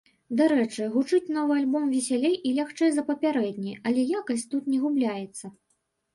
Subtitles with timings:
[0.37, 5.45] Дарэчы, гучыць новы альбом весялей і лягчэй за папярэдні, але якасць тут не губляецца.